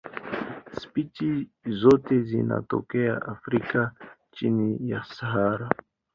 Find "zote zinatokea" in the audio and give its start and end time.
1.73-3.21